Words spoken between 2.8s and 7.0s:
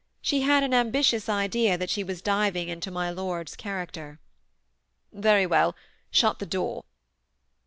my lord's character. Very well; shut the door."